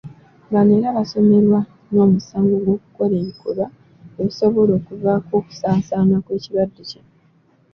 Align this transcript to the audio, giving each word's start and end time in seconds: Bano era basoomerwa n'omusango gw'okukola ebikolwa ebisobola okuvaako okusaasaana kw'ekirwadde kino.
Bano 0.51 0.71
era 0.77 0.95
basoomerwa 0.97 1.59
n'omusango 1.91 2.55
gw'okukola 2.63 3.13
ebikolwa 3.21 3.67
ebisobola 4.19 4.71
okuvaako 4.79 5.31
okusaasaana 5.41 6.15
kw'ekirwadde 6.25 6.81
kino. 6.89 7.09